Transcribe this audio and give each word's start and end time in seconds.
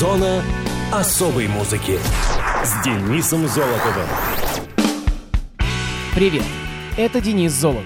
Зона 0.00 0.42
особой 0.90 1.46
музыки 1.46 1.98
с 2.64 2.82
Денисом 2.82 3.46
Золотовым. 3.46 4.06
Привет, 6.14 6.42
это 6.96 7.20
Денис 7.20 7.52
Золотов. 7.52 7.84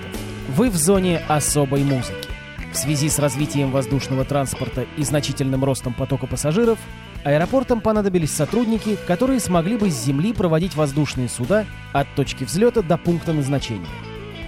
Вы 0.51 0.71
в 0.71 0.77
зоне 0.77 1.19
особой 1.27 1.83
музыки. 1.83 2.29
В 2.73 2.77
связи 2.77 3.09
с 3.09 3.19
развитием 3.19 3.73
воздушного 3.73 4.25
транспорта 4.25 4.87
и 4.97 5.03
значительным 5.03 5.65
ростом 5.65 5.93
потока 5.93 6.29
пассажиров, 6.29 6.79
аэропортам 7.25 7.81
понадобились 7.81 8.31
сотрудники, 8.31 8.97
которые 9.09 9.41
смогли 9.41 9.77
бы 9.77 9.91
с 9.91 10.05
Земли 10.05 10.33
проводить 10.33 10.77
воздушные 10.77 11.29
суда 11.29 11.67
от 11.93 12.07
точки 12.15 12.45
взлета 12.45 12.83
до 12.83 12.97
пункта 12.97 13.33
назначения. 13.33 13.89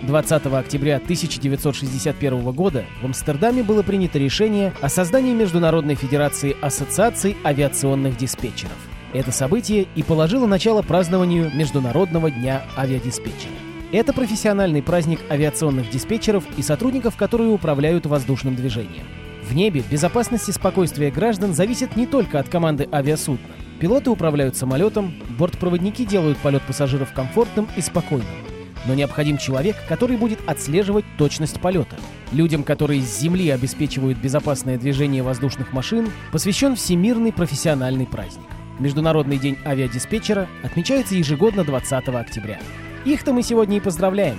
20 0.02 0.46
октября 0.46 0.96
1961 0.96 2.52
года 2.52 2.84
в 3.00 3.06
Амстердаме 3.06 3.62
было 3.62 3.82
принято 3.82 4.18
решение 4.18 4.72
о 4.80 4.88
создании 4.88 5.32
Международной 5.34 5.94
Федерации 5.94 6.56
Ассоциаций 6.60 7.36
авиационных 7.44 8.16
диспетчеров. 8.16 8.76
Это 9.12 9.32
событие 9.32 9.86
и 9.94 10.02
положило 10.02 10.46
начало 10.46 10.82
празднованию 10.82 11.50
Международного 11.54 12.30
дня 12.30 12.64
авиадиспетчера. 12.76 13.52
Это 13.92 14.12
профессиональный 14.12 14.82
праздник 14.82 15.20
авиационных 15.30 15.88
диспетчеров 15.90 16.44
и 16.58 16.62
сотрудников, 16.62 17.16
которые 17.16 17.50
управляют 17.50 18.04
воздушным 18.04 18.54
движением. 18.54 19.04
В 19.48 19.54
небе 19.54 19.82
безопасность 19.88 20.48
и 20.48 20.52
спокойствие 20.52 21.10
граждан 21.10 21.54
зависят 21.54 21.96
не 21.96 22.06
только 22.06 22.38
от 22.38 22.48
команды 22.48 22.88
авиасудна. 22.92 23.46
Пилоты 23.80 24.10
управляют 24.10 24.56
самолетом, 24.56 25.14
бортпроводники 25.38 26.04
делают 26.04 26.38
полет 26.38 26.62
пассажиров 26.62 27.12
комфортным 27.12 27.68
и 27.76 27.80
спокойным 27.80 28.45
но 28.86 28.94
необходим 28.94 29.38
человек, 29.38 29.76
который 29.88 30.16
будет 30.16 30.38
отслеживать 30.46 31.04
точность 31.18 31.60
полета. 31.60 31.96
Людям, 32.32 32.62
которые 32.64 33.02
с 33.02 33.18
Земли 33.18 33.50
обеспечивают 33.50 34.18
безопасное 34.18 34.78
движение 34.78 35.22
воздушных 35.22 35.72
машин, 35.72 36.10
посвящен 36.32 36.76
Всемирный 36.76 37.32
профессиональный 37.32 38.06
праздник. 38.06 38.46
Международный 38.78 39.38
день 39.38 39.56
авиадиспетчера 39.64 40.48
отмечается 40.62 41.14
ежегодно 41.14 41.64
20 41.64 42.08
октября. 42.08 42.58
Их-то 43.04 43.32
мы 43.32 43.42
сегодня 43.42 43.78
и 43.78 43.80
поздравляем. 43.80 44.38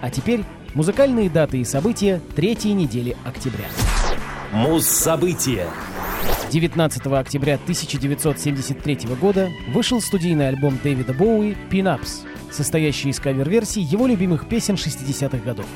А 0.00 0.10
теперь 0.10 0.42
музыкальные 0.74 1.30
даты 1.30 1.58
и 1.58 1.64
события 1.64 2.20
третьей 2.34 2.72
недели 2.72 3.16
октября. 3.24 3.66
Муз-события. 4.52 5.66
19 6.50 7.06
октября 7.06 7.54
1973 7.54 9.00
года 9.20 9.50
вышел 9.72 10.00
студийный 10.00 10.48
альбом 10.48 10.78
Дэвида 10.82 11.12
Боуи 11.12 11.56
«Pin-Ups», 11.70 12.24
состоящий 12.50 13.10
из 13.10 13.20
кавер-версий 13.20 13.82
его 13.82 14.06
любимых 14.06 14.48
песен 14.48 14.74
60-х 14.74 15.38
годов. 15.38 15.66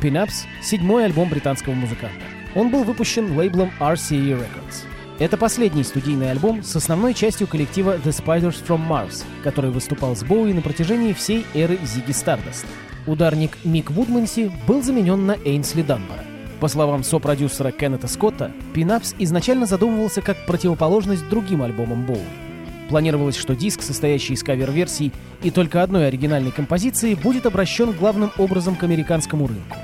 «Pin-Ups»— 0.00 0.46
седьмой 0.62 1.06
альбом 1.06 1.28
британского 1.28 1.74
музыканта. 1.74 2.24
Он 2.54 2.70
был 2.70 2.84
выпущен 2.84 3.36
лейблом 3.36 3.70
RCA 3.80 4.38
Records. 4.38 4.84
Это 5.18 5.36
последний 5.36 5.82
студийный 5.82 6.30
альбом 6.30 6.62
с 6.62 6.76
основной 6.76 7.12
частью 7.12 7.48
коллектива 7.48 7.96
The 7.96 8.10
Spiders 8.10 8.64
from 8.64 8.88
Mars, 8.88 9.24
который 9.42 9.72
выступал 9.72 10.14
с 10.14 10.22
Боуи 10.22 10.52
на 10.52 10.62
протяжении 10.62 11.12
всей 11.12 11.44
эры 11.54 11.78
Зиги 11.82 12.12
Стардаст. 12.12 12.66
Ударник 13.06 13.58
Мик 13.64 13.90
Вудманси 13.90 14.52
был 14.68 14.82
заменен 14.82 15.26
на 15.26 15.36
Эйнсли 15.44 15.82
Данбара. 15.82 16.24
По 16.60 16.68
словам 16.68 17.02
сопродюсера 17.02 17.72
Кеннета 17.72 18.06
Скотта, 18.06 18.52
«Пинапс» 18.74 19.14
изначально 19.18 19.66
задумывался 19.66 20.22
как 20.22 20.46
противоположность 20.46 21.28
другим 21.28 21.62
альбомам 21.62 22.06
Боуи. 22.06 22.47
Планировалось, 22.88 23.36
что 23.36 23.54
диск, 23.54 23.82
состоящий 23.82 24.32
из 24.32 24.42
кавер-версий 24.42 25.12
и 25.42 25.50
только 25.50 25.82
одной 25.82 26.08
оригинальной 26.08 26.50
композиции, 26.50 27.14
будет 27.14 27.46
обращен 27.46 27.92
главным 27.92 28.32
образом 28.38 28.76
к 28.76 28.82
американскому 28.82 29.46
рынку. 29.46 29.76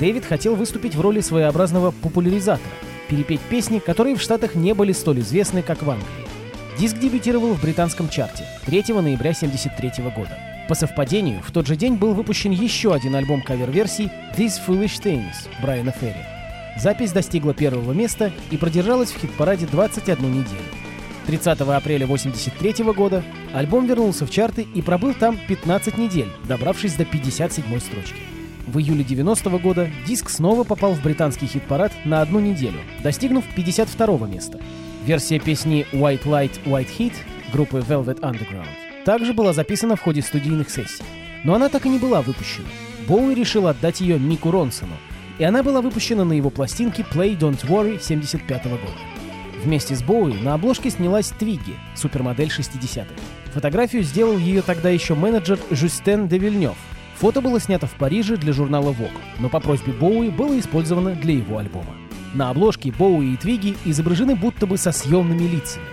Дэвид 0.00 0.24
хотел 0.24 0.56
выступить 0.56 0.94
в 0.94 1.00
роли 1.00 1.20
своеобразного 1.20 1.92
популяризатора, 1.92 2.70
перепеть 3.08 3.40
песни, 3.40 3.78
которые 3.78 4.16
в 4.16 4.22
Штатах 4.22 4.54
не 4.54 4.74
были 4.74 4.92
столь 4.92 5.20
известны, 5.20 5.62
как 5.62 5.82
в 5.82 5.90
Англии. 5.90 6.08
Диск 6.78 6.98
дебютировал 6.98 7.54
в 7.54 7.62
британском 7.62 8.08
чарте 8.08 8.44
3 8.66 8.94
ноября 8.94 9.32
1973 9.32 10.04
года. 10.04 10.38
По 10.68 10.74
совпадению, 10.74 11.42
в 11.42 11.50
тот 11.50 11.66
же 11.66 11.76
день 11.76 11.96
был 11.96 12.14
выпущен 12.14 12.52
еще 12.52 12.94
один 12.94 13.14
альбом 13.16 13.42
кавер-версий 13.42 14.10
«These 14.36 14.60
Foolish 14.66 15.02
Things» 15.02 15.48
Брайана 15.60 15.90
Ферри. 15.90 16.24
Запись 16.76 17.12
достигла 17.12 17.54
первого 17.54 17.92
места 17.92 18.32
и 18.50 18.56
продержалась 18.56 19.10
в 19.10 19.20
хит-параде 19.20 19.66
21 19.66 20.30
неделю. 20.30 20.89
30 21.26 21.60
апреля 21.60 22.04
1983 22.04 22.84
года 22.92 23.22
альбом 23.52 23.86
вернулся 23.86 24.26
в 24.26 24.30
чарты 24.30 24.66
и 24.74 24.82
пробыл 24.82 25.14
там 25.14 25.38
15 25.48 25.98
недель, 25.98 26.28
добравшись 26.48 26.94
до 26.94 27.04
57 27.04 27.64
строчки. 27.80 28.20
В 28.66 28.78
июле 28.78 29.04
90 29.04 29.50
года 29.58 29.90
диск 30.06 30.30
снова 30.30 30.64
попал 30.64 30.94
в 30.94 31.02
британский 31.02 31.46
хит-парад 31.46 31.92
на 32.04 32.22
одну 32.22 32.40
неделю, 32.40 32.80
достигнув 33.02 33.44
52 33.56 34.28
места. 34.28 34.60
Версия 35.04 35.38
песни 35.38 35.86
«White 35.92 36.24
Light, 36.24 36.62
White 36.64 36.88
Heat» 36.98 37.14
группы 37.52 37.78
Velvet 37.78 38.20
Underground 38.20 38.90
также 39.04 39.32
была 39.32 39.52
записана 39.52 39.96
в 39.96 40.00
ходе 40.00 40.22
студийных 40.22 40.70
сессий. 40.70 41.02
Но 41.42 41.54
она 41.54 41.68
так 41.68 41.86
и 41.86 41.88
не 41.88 41.98
была 41.98 42.22
выпущена. 42.22 42.68
Боуи 43.08 43.34
решил 43.34 43.66
отдать 43.66 44.00
ее 44.00 44.18
Мику 44.18 44.50
Ронсону, 44.50 44.96
и 45.38 45.44
она 45.44 45.62
была 45.62 45.80
выпущена 45.80 46.24
на 46.24 46.34
его 46.34 46.50
пластинке 46.50 47.02
Play 47.02 47.36
Don't 47.36 47.66
Worry 47.66 48.00
75 48.00 48.64
года. 48.64 49.19
Вместе 49.62 49.94
с 49.94 50.02
Боуи 50.02 50.32
на 50.40 50.54
обложке 50.54 50.88
снялась 50.88 51.28
Твиги, 51.38 51.76
супермодель 51.94 52.48
60-х. 52.48 53.12
Фотографию 53.52 54.02
сделал 54.02 54.38
ее 54.38 54.62
тогда 54.62 54.88
еще 54.88 55.14
менеджер 55.14 55.58
Жюстен 55.70 56.28
де 56.28 56.38
Вильнев. 56.38 56.76
Фото 57.16 57.42
было 57.42 57.60
снято 57.60 57.86
в 57.86 57.92
Париже 57.92 58.38
для 58.38 58.54
журнала 58.54 58.92
Vogue, 58.92 59.10
но 59.38 59.50
по 59.50 59.60
просьбе 59.60 59.92
Боуи 59.92 60.30
было 60.30 60.58
использовано 60.58 61.14
для 61.14 61.34
его 61.34 61.58
альбома. 61.58 61.94
На 62.32 62.48
обложке 62.48 62.90
Боуи 62.90 63.34
и 63.34 63.36
Твиги 63.36 63.76
изображены 63.84 64.34
будто 64.34 64.66
бы 64.66 64.78
со 64.78 64.92
съемными 64.92 65.42
лицами. 65.42 65.84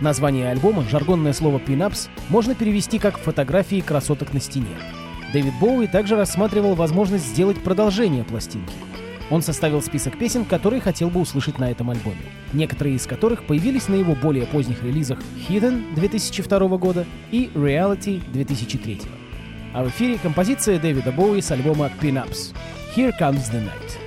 Название 0.00 0.50
альбома, 0.50 0.82
жаргонное 0.90 1.32
слово 1.32 1.60
«пинапс», 1.60 2.08
можно 2.30 2.56
перевести 2.56 2.98
как 2.98 3.18
«фотографии 3.18 3.80
красоток 3.80 4.32
на 4.32 4.40
стене». 4.40 4.76
Дэвид 5.32 5.52
Боуи 5.60 5.86
также 5.86 6.16
рассматривал 6.16 6.74
возможность 6.74 7.26
сделать 7.26 7.62
продолжение 7.62 8.24
пластинки– 8.24 8.74
он 9.30 9.42
составил 9.42 9.82
список 9.82 10.18
песен, 10.18 10.44
которые 10.44 10.80
хотел 10.80 11.10
бы 11.10 11.20
услышать 11.20 11.58
на 11.58 11.70
этом 11.70 11.90
альбоме, 11.90 12.16
некоторые 12.52 12.96
из 12.96 13.06
которых 13.06 13.44
появились 13.44 13.88
на 13.88 13.94
его 13.94 14.14
более 14.14 14.46
поздних 14.46 14.82
релизах 14.82 15.18
Hidden 15.48 15.94
2002 15.94 16.76
года 16.78 17.06
и 17.30 17.50
Reality 17.54 18.22
2003. 18.32 19.02
А 19.72 19.84
в 19.84 19.88
эфире 19.88 20.18
композиция 20.18 20.78
Дэвида 20.78 21.12
Боуи 21.12 21.40
с 21.40 21.50
альбома 21.50 21.90
Pin-Ups 22.00 22.54
Here 22.94 23.12
Comes 23.18 23.50
the 23.50 23.60
Night. 23.60 24.03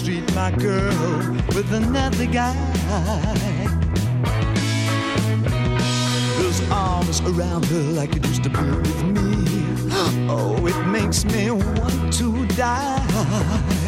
Street, 0.00 0.34
my 0.34 0.50
girl 0.52 1.18
with 1.54 1.70
another 1.74 2.24
guy. 2.24 2.54
His 6.38 6.70
arms 6.70 7.20
around 7.20 7.66
her 7.66 7.82
like 7.98 8.16
it 8.16 8.26
used 8.26 8.42
to 8.44 8.50
be 8.50 8.62
with 8.62 9.02
me. 9.04 9.30
Oh, 10.32 10.66
it 10.66 10.86
makes 10.86 11.24
me 11.24 11.50
want 11.50 12.12
to 12.14 12.46
die. 12.46 13.79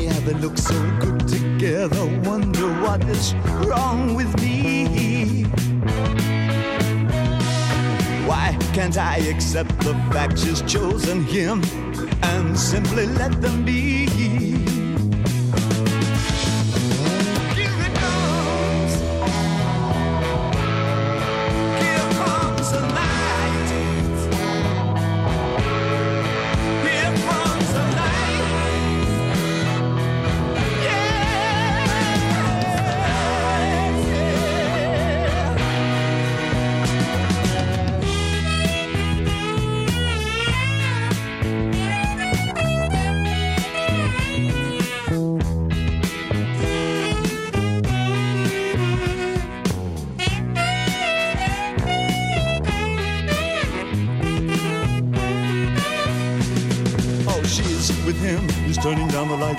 How 0.00 0.20
they 0.20 0.32
look 0.34 0.56
so 0.56 0.74
good 1.00 1.28
together. 1.28 2.04
Wonder 2.24 2.66
what 2.80 3.04
is 3.04 3.34
wrong 3.66 4.14
with 4.14 4.34
me. 4.40 5.44
Why 8.26 8.56
can't 8.72 8.96
I 8.96 9.18
accept 9.18 9.78
the 9.80 9.92
fact 10.10 10.38
she's 10.38 10.62
chosen 10.62 11.24
him 11.24 11.62
and 12.22 12.58
simply 12.58 13.06
let 13.06 13.42
them 13.42 13.64
be? 13.64 14.01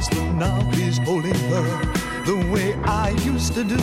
Down 0.01 0.39
the 0.39 0.45
now 0.45 0.71
he's 0.71 0.97
holding 0.97 1.35
her 1.35 1.93
the 2.25 2.35
way 2.51 2.73
I 2.83 3.09
used 3.23 3.53
to 3.53 3.63
do. 3.63 3.75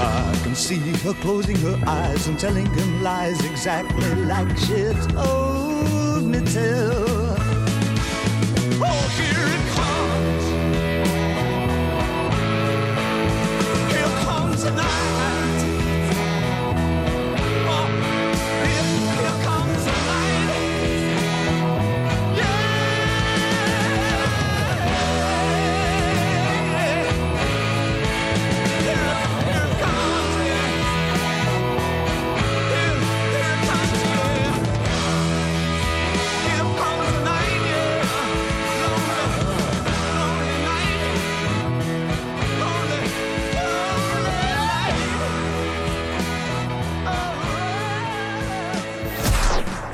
I 0.00 0.40
can 0.44 0.54
see 0.54 0.78
her 1.04 1.14
closing 1.14 1.56
her 1.56 1.78
eyes 1.86 2.28
and 2.28 2.38
telling 2.38 2.66
him 2.66 3.02
lies 3.02 3.44
exactly 3.44 4.14
like 4.24 4.56
she 4.56 4.92
told 5.08 6.24
me. 6.24 7.21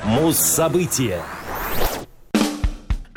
Муз-события. 0.08 1.20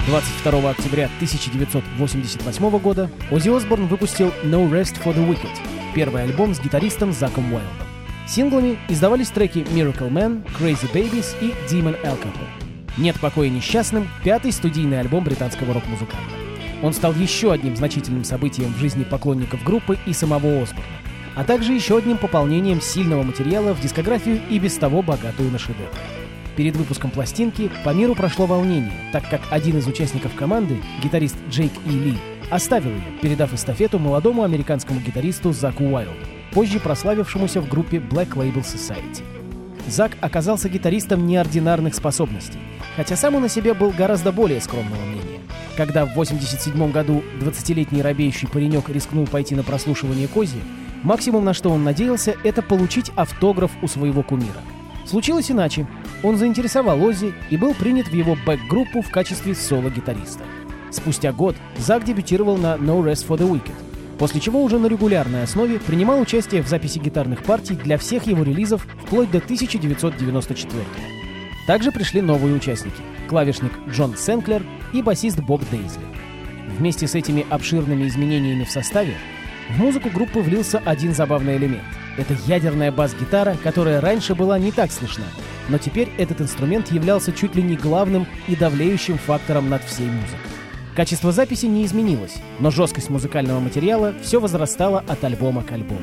22 0.06 0.70
октября 0.72 1.06
1988 1.06 2.80
года 2.80 3.10
Оззи 3.32 3.48
Осборн 3.48 3.88
выпустил 3.88 4.34
No 4.44 4.70
Rest 4.70 5.02
for 5.02 5.16
the 5.16 5.26
Wicked, 5.26 5.58
первый 5.96 6.24
альбом 6.24 6.54
с 6.54 6.60
гитаристом 6.60 7.14
Заком 7.14 7.46
Уайлдом. 7.54 7.88
Синглами 8.28 8.78
издавались 8.90 9.30
треки 9.30 9.60
Miracle 9.60 10.12
Man, 10.12 10.46
Crazy 10.60 10.92
Babies 10.92 11.34
и 11.40 11.54
Demon 11.74 11.96
Alcohol. 12.04 12.50
«Нет 12.98 13.18
покоя 13.22 13.48
несчастным»— 13.48 14.10
пятый 14.26 14.52
студийный 14.52 15.00
альбом 15.00 15.24
британского 15.24 15.74
рок-музыканта. 15.74 16.34
Он 16.84 16.92
стал 16.92 17.14
еще 17.14 17.54
одним 17.54 17.78
значительным 17.78 18.26
событием 18.26 18.74
в 18.74 18.80
жизни 18.80 19.06
поклонников 19.06 19.64
группы 19.64 19.98
и 20.06 20.12
самого 20.12 20.62
Осборна, 20.62 20.84
а 21.36 21.46
также 21.46 21.72
еще 21.72 22.00
одним 22.00 22.18
пополнением 22.18 22.82
сильного 22.82 23.24
материала 23.24 23.74
в 23.74 23.80
дискографию 23.80 24.42
и 24.50 24.60
без 24.60 24.76
того 24.76 25.02
богатую 25.02 25.52
на 25.52 25.58
шедевры. 25.58 25.88
Перед 26.56 26.76
выпуском 26.76 27.12
пластинки 27.12 27.72
по 27.86 27.92
миру 27.92 28.14
прошло 28.14 28.46
волнение, 28.46 28.92
так 29.14 29.30
как 29.30 29.42
один 29.50 29.78
из 29.78 29.88
участников 29.88 30.36
команды, 30.36 30.78
гитарист 31.02 31.38
Джейк 31.50 31.72
И. 31.86 31.90
Ли, 31.92 32.18
оставил 32.50 32.92
ее, 32.92 33.04
передав 33.22 33.54
эстафету 33.54 34.00
молодому 34.00 34.44
американскому 34.44 35.00
гитаристу 35.00 35.54
Заку 35.54 35.86
Уайлду, 35.86 36.14
позже 36.52 36.80
прославившемуся 36.80 37.62
в 37.62 37.70
группе 37.70 37.98
Black 37.98 38.32
Label 38.34 38.64
Society. 38.64 39.24
Зак 39.88 40.18
оказался 40.22 40.70
гитаристом 40.70 41.26
неординарных 41.26 41.96
способностей, 41.96 42.60
хотя 42.96 43.16
сам 43.16 43.36
он 43.36 43.46
о 43.46 43.50
себе 43.50 43.74
был 43.74 43.92
гораздо 43.92 44.32
более 44.32 44.60
скромного 44.62 45.04
мнения. 45.06 45.40
Когда 45.78 46.06
в 46.06 46.14
87 46.14 46.92
году 46.92 47.24
20-летний 47.40 48.02
робеющий 48.02 48.48
паренек 48.48 48.90
рискнул 48.90 49.26
пойти 49.26 49.56
на 49.56 49.64
прослушивание 49.64 50.28
Кози, 50.28 50.60
максимум 51.02 51.46
на 51.46 51.54
что 51.54 51.70
он 51.70 51.84
надеялся, 51.84 52.36
это 52.44 52.62
получить 52.62 53.10
автограф 53.16 53.72
у 53.82 53.88
своего 53.88 54.22
кумира. 54.22 54.62
Случилось 55.06 55.50
иначе. 55.50 55.88
Он 56.24 56.38
заинтересовал 56.38 57.04
Оззи 57.04 57.34
и 57.50 57.58
был 57.58 57.74
принят 57.74 58.08
в 58.08 58.14
его 58.14 58.38
бэк-группу 58.46 59.02
в 59.02 59.10
качестве 59.10 59.56
соло-гитариста. 59.56 60.44
Спустя 60.92 61.32
год 61.32 61.56
Зак 61.78 62.04
дебютировал 62.04 62.58
на 62.58 62.76
No 62.76 63.02
Rest 63.02 63.28
for 63.28 63.38
the 63.38 63.50
Wicked, 63.50 63.74
после 64.20 64.40
чего 64.40 64.62
уже 64.62 64.78
на 64.78 64.88
регулярной 64.88 65.44
основе 65.44 65.80
принимал 65.80 66.20
участие 66.20 66.62
в 66.62 66.68
записи 66.68 67.00
гитарных 67.00 67.44
партий 67.44 67.76
для 67.76 67.98
всех 67.98 68.28
его 68.28 68.44
релизов 68.44 68.86
вплоть 69.06 69.32
до 69.32 69.40
1994 69.40 70.84
Также 71.66 71.92
пришли 71.92 72.22
новые 72.22 72.56
участники— 72.56 73.02
клавишник 73.28 73.72
Джон 73.90 74.16
Сенклер 74.18 74.64
и 74.94 75.02
басист 75.02 75.40
Боб 75.40 75.62
Дейзли. 75.72 76.04
Вместе 76.78 77.08
с 77.08 77.16
этими 77.16 77.46
обширными 77.50 78.08
изменениями 78.08 78.64
в 78.64 78.72
составе 78.72 79.16
в 79.70 79.80
музыку 79.80 80.10
группы 80.10 80.40
влился 80.40 80.82
один 80.86 81.16
забавный 81.16 81.58
элемент. 81.58 81.84
Это 82.18 82.36
ядерная 82.46 82.92
бас-гитара, 82.92 83.56
которая 83.64 84.02
раньше 84.02 84.36
была 84.36 84.60
не 84.60 84.72
так 84.72 84.92
слышна, 84.92 85.24
но 85.70 85.78
теперь 85.78 86.10
этот 86.18 86.42
инструмент 86.42 86.92
являлся 86.92 87.32
чуть 87.32 87.56
ли 87.56 87.64
не 87.64 87.76
главным 87.76 88.28
и 88.48 88.56
давлеющим 88.56 89.18
фактором 89.18 89.70
над 89.70 89.84
всей 89.84 90.08
музыкой. 90.08 90.52
Качество 90.96 91.32
записи 91.32 91.68
не 91.68 91.86
изменилось, 91.86 92.36
но 92.60 92.70
жесткость 92.70 93.10
музыкального 93.10 93.62
материала 93.62 94.14
все 94.22 94.42
возрастала 94.42 95.04
от 95.08 95.24
альбома 95.24 95.64
к 95.64 95.72
альбому. 95.72 96.02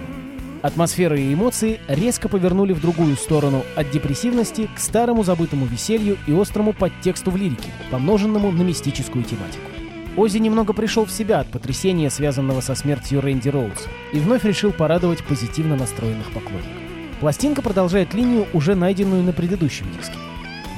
Атмосфера 0.62 1.16
и 1.16 1.32
эмоции 1.32 1.78
резко 1.86 2.28
повернули 2.28 2.72
в 2.72 2.80
другую 2.80 3.16
сторону 3.16 3.62
от 3.76 3.90
депрессивности 3.90 4.68
к 4.74 4.80
старому 4.80 5.22
забытому 5.22 5.66
веселью 5.66 6.16
и 6.26 6.32
острому 6.32 6.72
подтексту 6.72 7.30
в 7.30 7.36
лирике, 7.36 7.68
помноженному 7.90 8.50
на 8.50 8.62
мистическую 8.62 9.24
тематику. 9.24 9.68
Оззи 10.16 10.38
немного 10.38 10.72
пришел 10.72 11.04
в 11.04 11.10
себя 11.10 11.40
от 11.40 11.48
потрясения, 11.48 12.10
связанного 12.10 12.60
со 12.60 12.74
смертью 12.74 13.20
Рэнди 13.20 13.48
Роудса, 13.48 13.88
и 14.12 14.18
вновь 14.18 14.44
решил 14.44 14.72
порадовать 14.72 15.22
позитивно 15.24 15.76
настроенных 15.76 16.26
поклонников. 16.32 16.72
Пластинка 17.20 17.62
продолжает 17.62 18.14
линию, 18.14 18.46
уже 18.52 18.74
найденную 18.74 19.22
на 19.22 19.32
предыдущем 19.32 19.86
диске. 19.96 20.14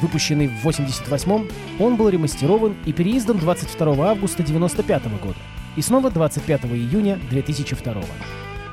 Выпущенный 0.02 0.48
в 0.48 0.66
88-м, 0.66 1.48
он 1.78 1.96
был 1.96 2.08
ремастерован 2.08 2.74
и 2.86 2.92
переиздан 2.92 3.38
22 3.38 4.10
августа 4.10 4.42
95 4.42 5.02
года 5.20 5.36
и 5.76 5.82
снова 5.82 6.10
25 6.10 6.64
июня 6.66 7.18
2002 7.30 7.94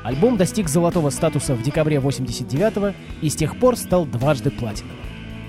Альбом 0.04 0.38
достиг 0.38 0.70
золотого 0.70 1.10
статуса 1.10 1.54
в 1.54 1.62
декабре 1.62 2.00
89 2.00 2.96
и 3.22 3.30
с 3.30 3.36
тех 3.36 3.58
пор 3.60 3.76
стал 3.76 4.06
дважды 4.06 4.52
платиновым. 4.52 4.96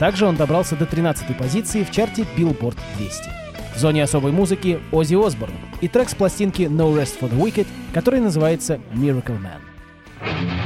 Также 0.00 0.26
он 0.26 0.36
добрался 0.36 0.74
до 0.74 0.84
13-й 0.84 1.34
позиции 1.34 1.84
в 1.84 1.90
чарте 1.90 2.26
Billboard 2.36 2.76
200. 2.96 3.47
Зоне 3.78 4.02
особой 4.02 4.32
музыки 4.32 4.80
Оззи 4.90 5.14
Осборн 5.14 5.52
и 5.80 5.86
трек 5.86 6.08
с 6.08 6.14
пластинки 6.14 6.62
No 6.62 6.92
Rest 6.92 7.20
for 7.20 7.30
the 7.30 7.38
Wicked, 7.38 7.66
который 7.94 8.18
называется 8.18 8.80
Miracle 8.92 9.38
Man. 9.38 10.57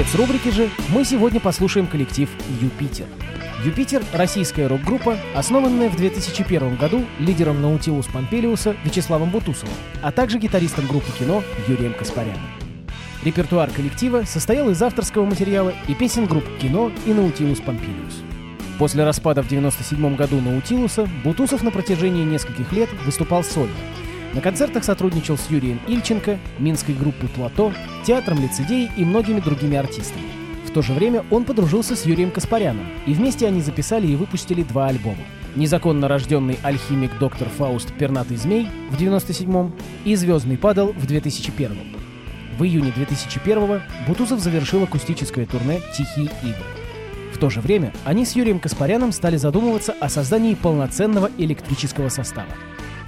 Спецрубрике 0.00 0.50
же 0.50 0.70
мы 0.88 1.04
сегодня 1.04 1.40
послушаем 1.40 1.86
коллектив 1.86 2.30
«Юпитер». 2.58 3.04
«Юпитер»— 3.62 4.02
российская 4.14 4.66
рок-группа, 4.66 5.18
основанная 5.34 5.90
в 5.90 5.96
2001 5.96 6.76
году 6.76 7.04
лидером 7.18 7.60
Наутилус 7.60 8.06
Помпелиуса 8.06 8.74
Вячеславом 8.82 9.28
Бутусовым, 9.28 9.74
а 10.00 10.10
также 10.10 10.38
гитаристом 10.38 10.86
группы 10.86 11.12
кино 11.18 11.42
Юрием 11.68 11.92
Каспаряном. 11.92 12.40
Репертуар 13.24 13.68
коллектива 13.68 14.22
состоял 14.22 14.70
из 14.70 14.80
авторского 14.82 15.26
материала 15.26 15.74
и 15.86 15.94
песен 15.94 16.24
групп 16.24 16.44
«Кино» 16.58 16.90
и 17.04 17.12
«Наутилус 17.12 17.60
Помпилиус». 17.60 18.22
После 18.78 19.04
распада 19.04 19.42
в 19.42 19.46
1997 19.46 20.16
году 20.16 20.40
Наутилуса 20.40 21.06
Бутусов 21.22 21.62
на 21.62 21.70
протяжении 21.70 22.24
нескольких 22.24 22.72
лет 22.72 22.88
выступал 23.04 23.44
сольно. 23.44 23.74
На 24.32 24.40
концертах 24.40 24.84
сотрудничал 24.84 25.36
с 25.36 25.50
Юрием 25.50 25.80
Ильченко, 25.88 26.38
минской 26.58 26.94
группой 26.94 27.28
«Плато», 27.28 27.72
театром 28.04 28.40
«Лицедей» 28.40 28.88
и 28.96 29.04
многими 29.04 29.40
другими 29.40 29.76
артистами. 29.76 30.28
В 30.66 30.70
то 30.70 30.82
же 30.82 30.92
время 30.92 31.24
он 31.32 31.44
подружился 31.44 31.96
с 31.96 32.06
Юрием 32.06 32.30
Каспаряном, 32.30 32.86
и 33.06 33.12
вместе 33.12 33.48
они 33.48 33.60
записали 33.60 34.06
и 34.06 34.14
выпустили 34.14 34.62
два 34.62 34.86
альбома. 34.86 35.24
Незаконно 35.56 36.06
рожденный 36.06 36.60
альхимик 36.62 37.18
доктор 37.18 37.48
Фауст 37.48 37.92
Пернатый 37.94 38.36
Змей 38.36 38.68
в 38.90 38.96
97-м 38.96 39.74
и 40.04 40.14
Звездный 40.14 40.56
падал 40.56 40.92
в 40.92 41.06
2001 41.06 41.72
-м. 41.72 41.96
В 42.56 42.62
июне 42.62 42.92
2001 42.94 43.82
Бутусов 44.06 44.38
завершил 44.38 44.84
акустическое 44.84 45.46
турне 45.46 45.80
«Тихие 45.96 46.30
игры». 46.42 46.64
В 47.34 47.38
то 47.38 47.50
же 47.50 47.60
время 47.60 47.92
они 48.04 48.24
с 48.24 48.36
Юрием 48.36 48.60
Каспаряном 48.60 49.10
стали 49.10 49.38
задумываться 49.38 49.92
о 49.98 50.08
создании 50.08 50.54
полноценного 50.54 51.30
электрического 51.36 52.10
состава. 52.10 52.50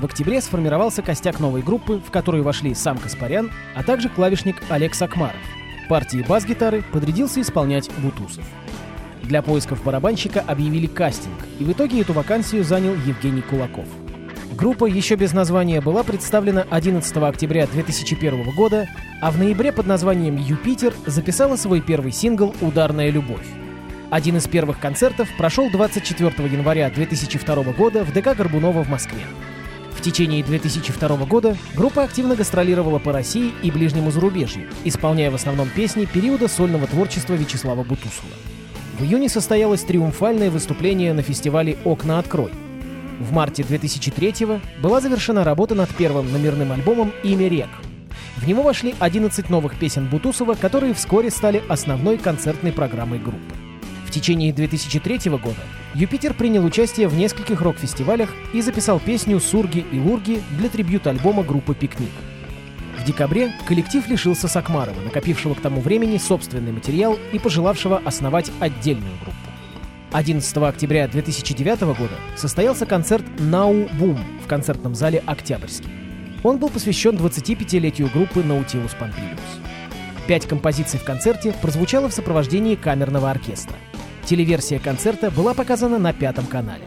В 0.03 0.05
октябре 0.05 0.41
сформировался 0.41 1.01
костяк 1.01 1.39
новой 1.39 1.63
группы, 1.63 2.03
в 2.05 2.11
которую 2.11 2.43
вошли 2.43 2.75
сам 2.75 2.99
Каспарян, 2.99 3.53
а 3.77 3.85
также 3.85 4.09
клавишник 4.09 4.57
Олег 4.69 4.97
Сакмаров. 4.97 5.37
Партии 5.89 6.25
бас-гитары 6.29 6.83
подрядился 6.91 7.41
исполнять 7.41 7.89
Бутусов. 7.99 8.45
Для 9.23 9.43
поисков 9.43 9.85
барабанщика 9.85 10.41
объявили 10.41 10.89
кастинг, 10.89 11.37
и 11.61 11.63
в 11.63 11.71
итоге 11.71 12.01
эту 12.01 12.15
вакансию 12.15 12.65
занял 12.65 12.95
Евгений 12.95 13.43
Кулаков. 13.43 13.87
Группа 14.57 14.87
еще 14.87 15.15
без 15.15 15.33
названия 15.33 15.81
была 15.81 16.03
представлена 16.03 16.67
11 16.69 17.17
октября 17.19 17.69
2001 17.69 18.57
года, 18.57 18.89
а 19.21 19.31
в 19.31 19.39
ноябре 19.39 19.71
под 19.71 19.87
названием 19.87 20.37
«Юпитер» 20.37 20.95
записала 21.07 21.55
свой 21.55 21.81
первый 21.81 22.11
сингл 22.11 22.53
«Ударная 22.61 23.11
любовь». 23.11 23.47
Один 24.11 24.39
из 24.39 24.49
первых 24.49 24.81
концертов 24.81 25.29
прошел 25.39 25.71
24 25.71 26.49
января 26.49 26.91
2002 26.91 27.63
года 27.75 28.03
в 28.03 28.13
ДК 28.13 28.37
Горбунова 28.37 28.83
в 28.83 28.89
Москве. 28.89 29.23
В 30.03 30.05
течение 30.05 30.43
2002 30.43 31.17
года 31.27 31.57
группа 31.77 32.03
активно 32.03 32.35
гастролировала 32.35 32.99
по 32.99 33.13
России 33.13 33.53
и 33.63 33.71
ближнему 33.71 34.11
зарубежью, 34.11 34.69
исполняя 34.83 35.31
в 35.31 35.37
основном 35.37 35.69
песни 35.69 36.07
периода 36.07 36.49
сольного 36.49 36.89
творчества 36.89 37.35
Вячеслава 37.35 37.85
Бутусова. 37.85 38.33
В 38.99 39.05
июне 39.05 39.29
состоялось 39.29 39.85
триумфальное 39.85 40.51
выступление 40.51 41.13
на 41.13 41.23
фестивале 41.23 41.79
«Окна 41.85 42.19
открой». 42.19 42.51
В 43.21 43.31
марте 43.31 43.63
2003 43.63 44.59
была 44.83 45.01
завершена 45.01 45.45
работа 45.45 45.77
над 45.77 45.89
первым 45.91 46.33
номерным 46.33 46.73
альбомом 46.73 47.13
«Имя 47.23 47.47
рек». 47.47 47.71
В 48.39 48.49
него 48.49 48.63
вошли 48.65 48.97
11 48.99 49.51
новых 49.51 49.79
песен 49.79 50.09
Бутусова, 50.09 50.55
которые 50.55 50.95
вскоре 50.95 51.31
стали 51.31 51.63
основной 51.69 52.19
концертной 52.19 52.73
программой 52.73 53.21
группы. 53.21 53.62
Течение 54.13 54.53
2003 54.53 55.31
года 55.31 55.57
Юпитер 55.95 56.35
принял 56.35 56.63
участие 56.67 57.09
в 57.09 57.15
нескольких 57.15 57.63
рок-фестивалях 57.63 58.29
и 58.53 58.61
записал 58.61 59.01
песню 59.01 59.41
«Сурги 59.41 59.87
и 59.91 59.99
Лурги» 59.99 60.43
для 60.59 60.69
трибют-альбома 60.69 61.43
группы 61.43 61.75
«Пикник». 61.75 62.11
В 63.01 63.05
декабре 63.05 63.55
коллектив 63.67 64.07
лишился 64.07 64.49
Сакмарова, 64.49 65.01
накопившего 65.01 65.55
к 65.55 65.63
тому 65.63 65.81
времени 65.81 66.19
собственный 66.19 66.73
материал 66.73 67.19
и 67.33 67.39
пожелавшего 67.39 68.03
основать 68.05 68.53
отдельную 68.61 69.15
группу. 69.23 69.39
11 70.13 70.57
октября 70.59 71.09
2009 71.09 71.81
года 71.81 72.15
состоялся 72.37 72.85
концерт 72.85 73.25
«Нау 73.39 73.89
Бум» 73.95 74.23
в 74.45 74.47
концертном 74.47 74.95
зале 74.95 75.23
«Октябрьский». 75.25 75.89
Он 76.43 76.59
был 76.59 76.69
посвящен 76.69 77.17
25-летию 77.17 78.11
группы 78.13 78.43
«Наутилус 78.43 78.93
Помпилиус». 78.93 79.41
Пять 80.27 80.47
композиций 80.47 81.01
в 81.01 81.05
концерте 81.05 81.55
прозвучало 81.63 82.11
в 82.11 82.13
сопровождении 82.13 82.75
камерного 82.75 83.31
оркестра. 83.31 83.75
Телеверсия 84.25 84.79
концерта 84.79 85.31
была 85.31 85.55
показана 85.55 85.99
на 85.99 86.13
пятом 86.13 86.47
канале. 86.47 86.85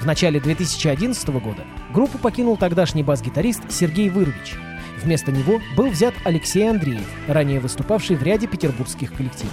В 0.00 0.06
начале 0.06 0.40
2011 0.40 1.28
года 1.28 1.64
группу 1.92 2.18
покинул 2.18 2.56
тогдашний 2.56 3.02
бас-гитарист 3.02 3.70
Сергей 3.70 4.08
Вырвич. 4.08 4.54
Вместо 5.02 5.30
него 5.30 5.60
был 5.76 5.88
взят 5.88 6.14
Алексей 6.24 6.68
Андреев, 6.68 7.06
ранее 7.28 7.60
выступавший 7.60 8.16
в 8.16 8.22
ряде 8.22 8.46
петербургских 8.46 9.12
коллективов. 9.12 9.52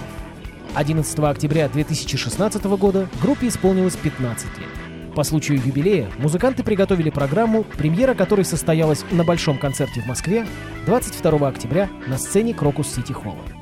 11 0.74 1.18
октября 1.18 1.68
2016 1.68 2.64
года 2.64 3.08
группе 3.20 3.48
исполнилось 3.48 3.96
15 3.96 4.58
лет. 4.58 4.68
По 5.14 5.24
случаю 5.24 5.60
юбилея 5.62 6.10
музыканты 6.18 6.62
приготовили 6.62 7.10
программу, 7.10 7.64
премьера 7.64 8.14
которой 8.14 8.46
состоялась 8.46 9.04
на 9.10 9.24
большом 9.24 9.58
концерте 9.58 10.00
в 10.00 10.06
Москве 10.06 10.46
22 10.86 11.48
октября 11.48 11.90
на 12.06 12.16
сцене 12.16 12.54
Крокус 12.54 12.88
Сити 12.88 13.12
Холла. 13.12 13.61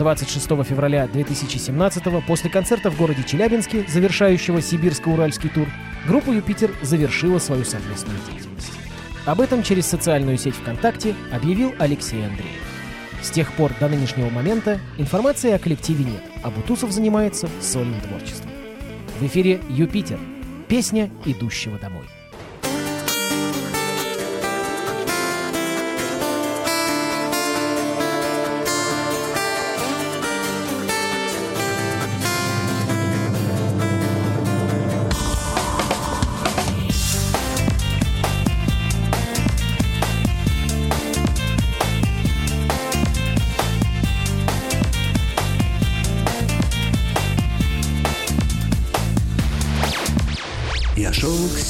26 0.00 0.46
февраля 0.64 1.06
2017 1.08 2.02
после 2.26 2.48
концерта 2.48 2.90
в 2.90 2.96
городе 2.96 3.22
Челябинске, 3.22 3.84
завершающего 3.86 4.62
сибирско-уральский 4.62 5.50
тур, 5.50 5.68
группа 6.08 6.30
«Юпитер» 6.30 6.70
завершила 6.80 7.38
свою 7.38 7.66
совместную 7.66 8.18
деятельность. 8.26 8.72
Об 9.26 9.42
этом 9.42 9.62
через 9.62 9.84
социальную 9.84 10.38
сеть 10.38 10.54
ВКонтакте 10.54 11.14
объявил 11.30 11.74
Алексей 11.78 12.24
Андреев. 12.24 12.48
С 13.22 13.28
тех 13.28 13.52
пор 13.52 13.72
до 13.78 13.90
нынешнего 13.90 14.30
момента 14.30 14.80
информации 14.96 15.52
о 15.52 15.58
коллективе 15.58 16.04
нет, 16.04 16.22
а 16.42 16.50
Бутусов 16.50 16.92
занимается 16.92 17.50
сольным 17.60 18.00
творчеством. 18.00 18.50
В 19.20 19.26
эфире 19.26 19.60
«Юпитер»— 19.68 20.18
песня 20.68 21.10
идущего 21.26 21.78
домой. 21.78 22.06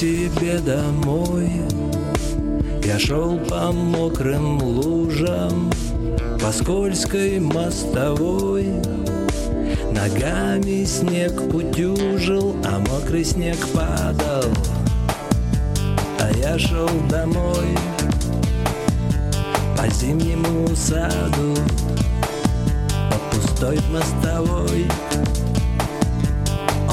Себе 0.00 0.58
домой. 0.60 1.50
Я 2.82 2.98
шел 2.98 3.36
по 3.36 3.70
мокрым 3.70 4.58
лужам 4.62 5.70
По 6.40 6.50
скользкой 6.52 7.38
мостовой. 7.38 8.64
Ногами 9.92 10.86
снег 10.86 11.38
утюжил, 11.52 12.56
а 12.64 12.78
мокрый 12.78 13.26
снег 13.26 13.58
падал. 13.74 14.50
А 16.18 16.30
я 16.38 16.58
шел 16.58 16.88
домой 17.10 17.76
По 19.76 19.86
зимнему 19.86 20.74
саду 20.74 21.54
По 23.10 23.36
пустой 23.36 23.78
мостовой 23.92 24.86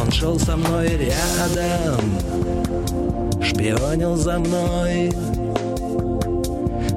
он 0.08 0.14
шел 0.14 0.40
со 0.40 0.56
мной 0.56 0.88
рядом, 0.88 2.00
шпионил 3.44 4.16
за 4.16 4.40
мной, 4.40 5.12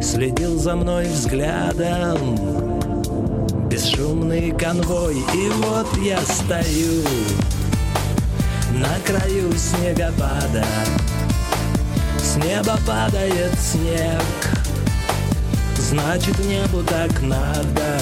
следил 0.00 0.58
за 0.58 0.76
мной 0.76 1.06
взглядом. 1.06 2.36
Бесшумный 3.68 4.52
конвой, 4.52 5.16
и 5.16 5.48
вот 5.48 5.88
я 5.98 6.20
стою 6.20 7.02
на 8.74 8.98
краю 9.04 9.52
снегопада. 9.56 10.64
С 12.18 12.36
неба 12.36 12.78
падает 12.86 13.58
снег, 13.58 14.22
значит 15.78 16.38
небу 16.44 16.82
так 16.84 17.22
надо. 17.22 17.98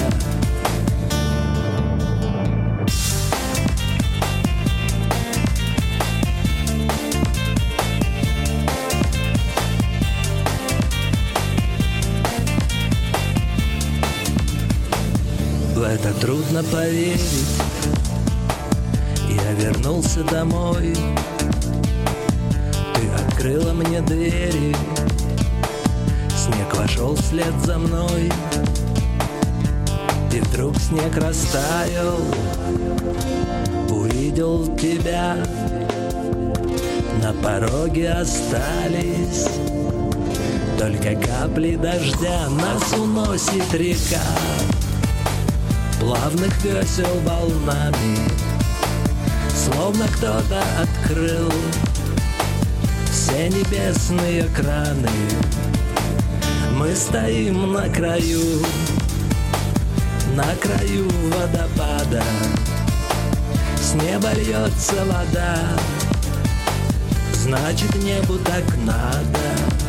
Трудно 16.59 16.63
поверить. 16.71 17.47
Я 19.29 19.51
вернулся 19.53 20.23
домой. 20.23 20.95
Ты 22.95 23.23
открыла 23.25 23.73
мне 23.73 24.01
двери. 24.01 24.75
Снег 26.35 26.75
вошел 26.75 27.15
вслед 27.15 27.53
за 27.63 27.77
мной. 27.77 28.31
И 30.33 30.39
вдруг 30.41 30.75
снег 30.77 31.15
растаял. 31.17 32.19
Увидел 33.89 34.75
тебя. 34.77 35.37
На 37.21 37.33
пороге 37.33 38.11
остались 38.11 39.47
Только 40.77 41.15
капли 41.15 41.75
дождя. 41.75 42.47
Нас 42.49 42.93
уносит 42.93 43.73
река 43.73 44.21
Плавных 45.99 46.63
весел 46.63 47.19
волнами 47.25 48.17
Словно 49.53 50.07
кто-то 50.07 50.63
открыл 50.81 51.51
Все 53.11 53.49
небесные 53.49 54.43
краны. 54.55 55.09
Мы 56.77 56.95
стоим 56.95 57.73
на 57.73 57.89
краю 57.89 58.63
На 60.35 60.55
краю 60.55 61.09
водопада. 61.33 62.23
С 63.75 63.93
неба 63.95 64.31
льется 64.33 65.05
вода 65.05 65.57
Значит 67.33 67.93
небу 67.95 68.37
так 68.45 68.63
надо 68.85 69.88